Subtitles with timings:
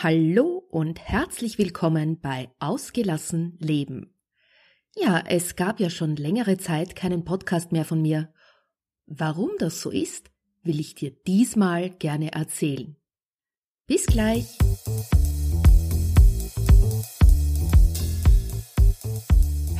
[0.00, 4.14] Hallo und herzlich willkommen bei Ausgelassen Leben.
[4.94, 8.32] Ja, es gab ja schon längere Zeit keinen Podcast mehr von mir.
[9.06, 10.30] Warum das so ist,
[10.62, 12.94] will ich dir diesmal gerne erzählen.
[13.88, 14.56] Bis gleich.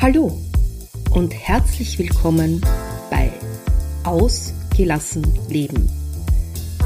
[0.01, 0.37] Hallo
[1.13, 2.61] und herzlich willkommen
[3.09, 3.33] bei
[4.03, 5.89] Ausgelassen Leben,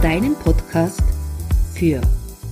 [0.03, 1.01] deinem Podcast
[1.73, 2.03] für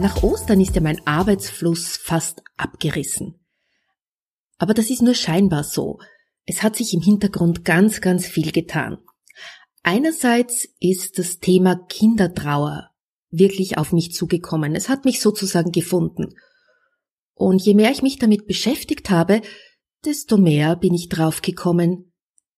[0.00, 3.34] Nach Ostern ist ja mein Arbeitsfluss fast abgerissen.
[4.56, 5.98] Aber das ist nur scheinbar so.
[6.46, 8.98] Es hat sich im Hintergrund ganz, ganz viel getan.
[9.82, 12.90] Einerseits ist das Thema Kindertrauer
[13.30, 14.76] wirklich auf mich zugekommen.
[14.76, 16.28] Es hat mich sozusagen gefunden.
[17.34, 19.42] Und je mehr ich mich damit beschäftigt habe,
[20.04, 22.12] desto mehr bin ich drauf gekommen,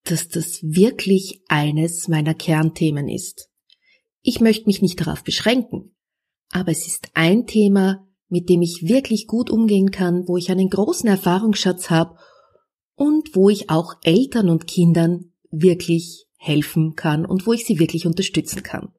[0.05, 3.49] dass das wirklich eines meiner Kernthemen ist.
[4.21, 5.97] Ich möchte mich nicht darauf beschränken.
[6.51, 10.71] Aber es ist ein Thema, mit dem ich wirklich gut umgehen kann, wo ich einen
[10.71, 12.17] großen Erfahrungsschatz habe
[12.95, 18.07] und wo ich auch Eltern und Kindern wirklich helfen kann und wo ich sie wirklich
[18.07, 18.93] unterstützen kann.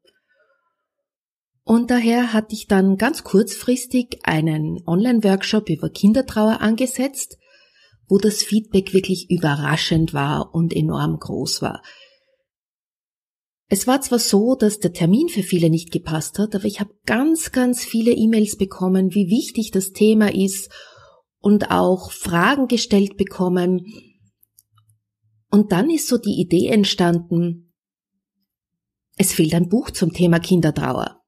[1.63, 7.38] Und daher hatte ich dann ganz kurzfristig einen Online-Workshop über Kindertrauer angesetzt,
[8.07, 11.81] wo das Feedback wirklich überraschend war und enorm groß war.
[13.73, 16.94] Es war zwar so, dass der Termin für viele nicht gepasst hat, aber ich habe
[17.05, 20.69] ganz, ganz viele E-Mails bekommen, wie wichtig das Thema ist
[21.39, 23.86] und auch Fragen gestellt bekommen.
[25.50, 27.72] Und dann ist so die Idee entstanden,
[29.16, 31.22] es fehlt ein Buch zum Thema Kindertrauer.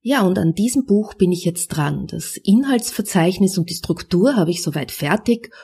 [0.00, 2.08] Ja, und an diesem Buch bin ich jetzt dran.
[2.08, 5.54] Das Inhaltsverzeichnis und die Struktur habe ich soweit fertig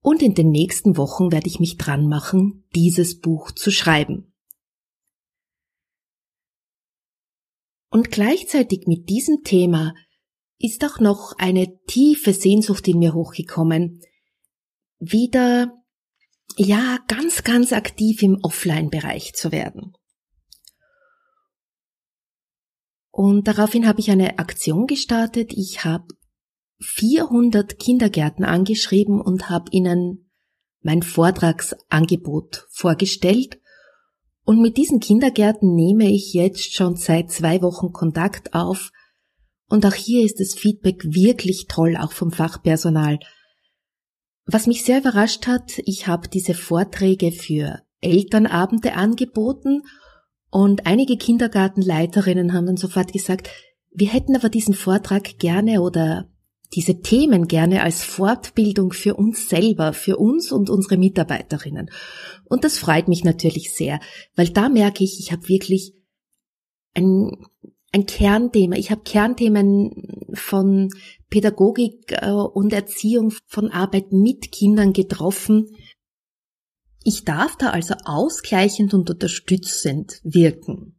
[0.00, 4.33] und in den nächsten Wochen werde ich mich dran machen, dieses Buch zu schreiben.
[7.94, 9.94] Und gleichzeitig mit diesem Thema
[10.58, 14.00] ist auch noch eine tiefe Sehnsucht in mir hochgekommen,
[14.98, 15.72] wieder,
[16.56, 19.92] ja, ganz, ganz aktiv im Offline-Bereich zu werden.
[23.12, 25.52] Und daraufhin habe ich eine Aktion gestartet.
[25.52, 26.08] Ich habe
[26.80, 30.32] 400 Kindergärten angeschrieben und habe ihnen
[30.80, 33.60] mein Vortragsangebot vorgestellt
[34.44, 38.90] und mit diesen Kindergärten nehme ich jetzt schon seit zwei Wochen Kontakt auf.
[39.68, 43.18] Und auch hier ist das Feedback wirklich toll, auch vom Fachpersonal.
[44.46, 49.82] Was mich sehr überrascht hat, ich habe diese Vorträge für Elternabende angeboten
[50.50, 53.48] und einige Kindergartenleiterinnen haben dann sofort gesagt,
[53.90, 56.28] wir hätten aber diesen Vortrag gerne oder
[56.74, 61.90] diese Themen gerne als Fortbildung für uns selber, für uns und unsere Mitarbeiterinnen.
[62.44, 64.00] Und das freut mich natürlich sehr,
[64.34, 65.94] weil da merke ich, ich habe wirklich
[66.94, 67.46] ein,
[67.92, 68.76] ein Kernthema.
[68.76, 70.90] Ich habe Kernthemen von
[71.30, 75.76] Pädagogik äh, und Erziehung, von Arbeit mit Kindern getroffen.
[77.04, 80.98] Ich darf da also ausgleichend und unterstützend wirken.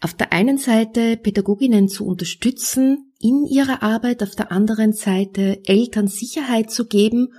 [0.00, 6.06] Auf der einen Seite Pädagoginnen zu unterstützen, in ihrer Arbeit auf der anderen Seite Eltern
[6.06, 7.32] Sicherheit zu geben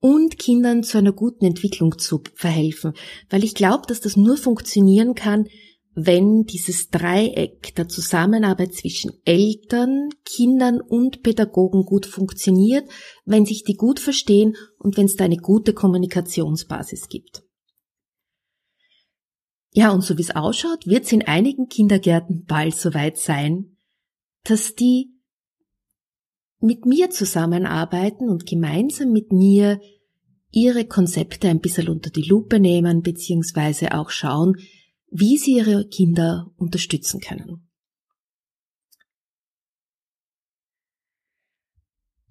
[0.00, 2.92] und Kindern zu einer guten Entwicklung zu verhelfen.
[3.30, 5.46] Weil ich glaube, dass das nur funktionieren kann,
[5.94, 12.88] wenn dieses Dreieck der Zusammenarbeit zwischen Eltern, Kindern und Pädagogen gut funktioniert,
[13.24, 17.44] wenn sich die gut verstehen und wenn es da eine gute Kommunikationsbasis gibt.
[19.70, 23.73] Ja, und so wie es ausschaut, wird es in einigen Kindergärten bald soweit sein,
[24.44, 25.10] dass die
[26.60, 29.80] mit mir zusammenarbeiten und gemeinsam mit mir
[30.50, 34.56] ihre Konzepte ein bisschen unter die Lupe nehmen, beziehungsweise auch schauen,
[35.10, 37.68] wie sie ihre Kinder unterstützen können.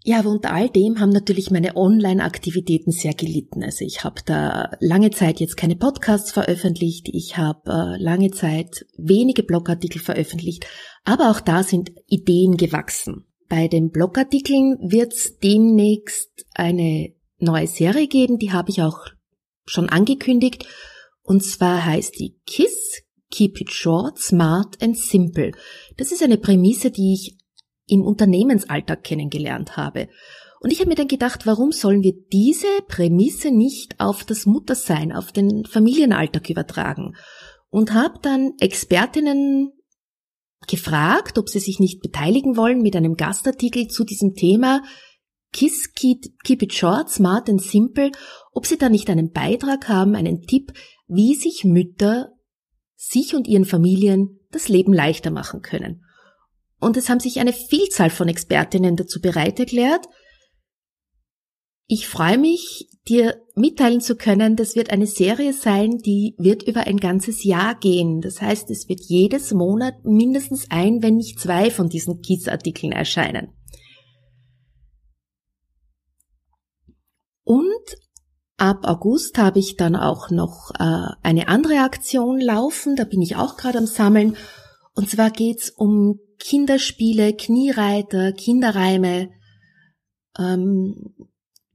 [0.06, 3.64] Ja, aber unter all dem haben natürlich meine Online-Aktivitäten sehr gelitten.
[3.64, 8.86] Also ich habe da lange Zeit jetzt keine Podcasts veröffentlicht, ich habe äh, lange Zeit
[8.98, 10.66] wenige Blogartikel veröffentlicht,
[11.06, 13.24] aber auch da sind Ideen gewachsen.
[13.48, 19.08] Bei den Blogartikeln wird es demnächst eine neue Serie geben, die habe ich auch
[19.66, 20.66] schon angekündigt.
[21.22, 25.54] Und zwar heißt die KISS, Keep it short, smart and simple.
[25.98, 27.38] Das ist eine Prämisse, die ich
[27.88, 30.10] im Unternehmensalltag kennengelernt habe.
[30.60, 35.12] Und ich habe mir dann gedacht, warum sollen wir diese Prämisse nicht auf das Muttersein,
[35.12, 37.16] auf den Familienalltag übertragen?
[37.70, 39.72] Und habe dann Expertinnen
[40.68, 44.82] gefragt, ob sie sich nicht beteiligen wollen mit einem Gastartikel zu diesem Thema
[45.52, 48.12] Kiss, keep, keep it short, smart and simple,
[48.54, 50.74] ob sie da nicht einen Beitrag haben, einen Tipp,
[51.08, 52.32] wie sich Mütter
[52.96, 56.03] sich und ihren Familien das Leben leichter machen können.
[56.84, 60.06] Und es haben sich eine Vielzahl von Expertinnen dazu bereit erklärt.
[61.88, 66.82] Ich freue mich, dir mitteilen zu können, das wird eine Serie sein, die wird über
[66.82, 68.22] ein ganzes Jahr gehen.
[68.22, 73.54] Das heißt, es wird jedes Monat mindestens ein, wenn nicht zwei von diesen Kids-Artikeln erscheinen.
[77.44, 77.98] Und
[78.58, 83.36] ab August habe ich dann auch noch äh, eine andere Aktion laufen, da bin ich
[83.36, 84.38] auch gerade am Sammeln.
[84.94, 89.30] Und zwar geht's um Kinderspiele, Kniereiter, Kinderreime,
[90.38, 91.14] ähm,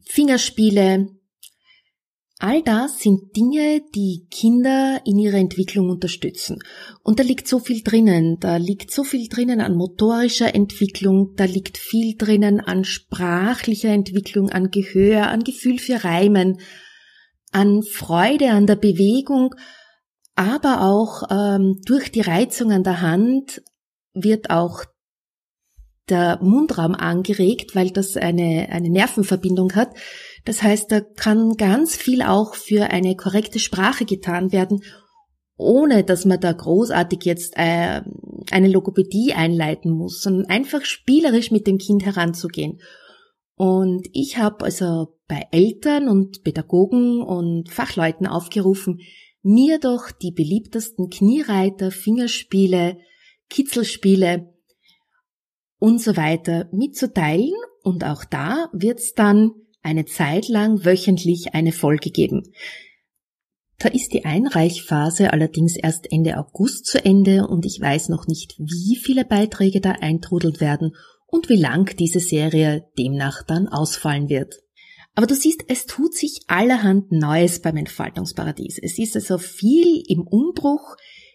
[0.04, 1.08] Fingerspiele.
[2.40, 6.60] All das sind Dinge, die Kinder in ihrer Entwicklung unterstützen.
[7.02, 8.38] Und da liegt so viel drinnen.
[8.38, 14.50] Da liegt so viel drinnen an motorischer Entwicklung, da liegt viel drinnen an sprachlicher Entwicklung,
[14.50, 16.60] an Gehör, an Gefühl für Reimen,
[17.50, 19.54] an Freude an der Bewegung,
[20.38, 23.60] aber auch ähm, durch die Reizung an der Hand
[24.14, 24.84] wird auch
[26.08, 29.90] der Mundraum angeregt, weil das eine, eine Nervenverbindung hat.
[30.44, 34.84] Das heißt, da kann ganz viel auch für eine korrekte Sprache getan werden,
[35.56, 38.02] ohne dass man da großartig jetzt äh,
[38.52, 42.80] eine Logopädie einleiten muss, sondern einfach spielerisch mit dem Kind heranzugehen.
[43.56, 49.00] Und ich habe also bei Eltern und Pädagogen und Fachleuten aufgerufen,
[49.48, 52.98] mir doch die beliebtesten Kniereiter, Fingerspiele,
[53.48, 54.52] Kitzelspiele
[55.78, 62.10] und so weiter mitzuteilen und auch da wird's dann eine Zeit lang wöchentlich eine Folge
[62.10, 62.42] geben.
[63.78, 68.54] Da ist die Einreichphase allerdings erst Ende August zu Ende und ich weiß noch nicht,
[68.58, 70.94] wie viele Beiträge da eintrudelt werden
[71.26, 74.56] und wie lang diese Serie demnach dann ausfallen wird.
[75.18, 78.78] Aber du siehst, es tut sich allerhand Neues beim Entfaltungsparadies.
[78.80, 80.94] Es ist also viel im Umbruch,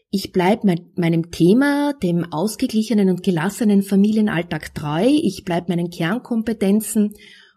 [0.09, 5.05] ich bleibe mein, meinem Thema, dem ausgeglichenen und gelassenen Familienalltag treu.
[5.05, 7.15] Ich bleibe meinen Kernkompetenzen,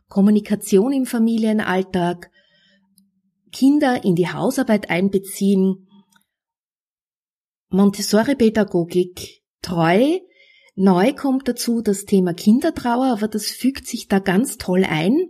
[0.08, 2.28] Kommunikation im Familienalltag,
[3.52, 5.86] Kinder in die Hausarbeit einbeziehen,
[7.68, 10.18] Montessori-Pädagogik treu.
[10.74, 15.28] Neu kommt dazu das Thema Kindertrauer, aber das fügt sich da ganz toll ein.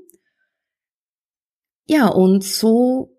[1.86, 3.16] Ja, und so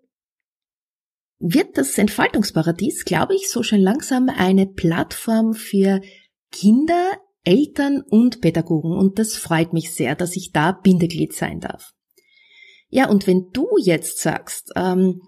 [1.40, 6.00] wird das Entfaltungsparadies, glaube ich, so schon langsam eine Plattform für
[6.50, 7.12] Kinder,
[7.44, 8.92] Eltern und Pädagogen.
[8.92, 11.92] Und das freut mich sehr, dass ich da Bindeglied sein darf.
[12.90, 15.20] Ja, und wenn du jetzt sagst, ähm,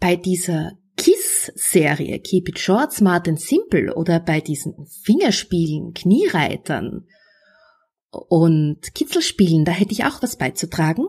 [0.00, 7.06] bei dieser KISS-Serie, Keep It Short, Smart and Simple, oder bei diesen Fingerspielen, Kniereitern
[8.10, 11.06] und Kitzelspielen, da hätte ich auch was beizutragen,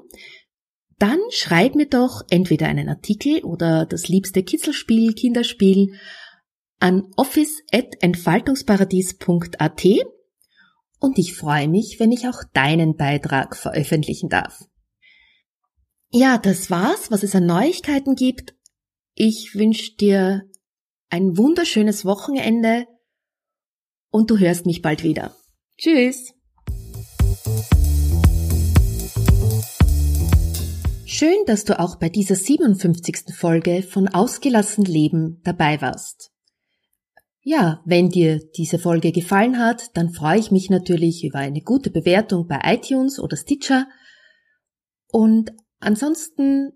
[0.97, 6.00] dann schreib mir doch entweder einen Artikel oder das liebste Kitzelspiel, Kinderspiel
[6.80, 9.86] an office.entfaltungsparadies.at
[11.00, 14.63] und ich freue mich, wenn ich auch deinen Beitrag veröffentlichen darf.
[16.10, 18.55] Ja, das war's, was es an Neuigkeiten gibt.
[19.13, 20.43] Ich wünsche dir
[21.10, 22.88] ein wunderschönes Wochenende
[24.10, 25.36] und du hörst mich bald wieder.
[25.77, 26.35] Tschüss!
[31.17, 33.34] Schön, dass du auch bei dieser 57.
[33.34, 36.29] Folge von Ausgelassen Leben dabei warst.
[37.41, 41.89] Ja, wenn dir diese Folge gefallen hat, dann freue ich mich natürlich über eine gute
[41.89, 43.88] Bewertung bei iTunes oder Stitcher.
[45.07, 46.74] Und ansonsten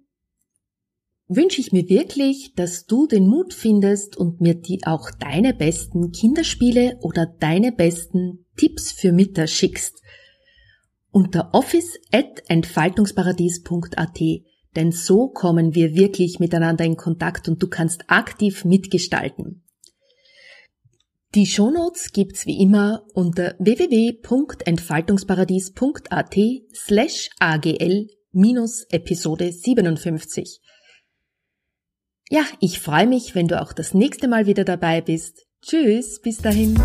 [1.28, 6.14] wünsche ich mir wirklich, dass du den Mut findest und mir die auch deine besten
[6.14, 9.99] Kinderspiele oder deine besten Tipps für Mütter schickst
[11.12, 14.20] unter office.entfaltungsparadies.at,
[14.76, 19.64] denn so kommen wir wirklich miteinander in Kontakt und du kannst aktiv mitgestalten.
[21.36, 26.36] Die Shownotes gibt's wie immer unter www.entfaltungsparadies.at
[26.74, 30.60] slash agl minus Episode 57.
[32.32, 35.46] Ja, ich freue mich, wenn du auch das nächste Mal wieder dabei bist.
[35.62, 36.80] Tschüss, bis dahin.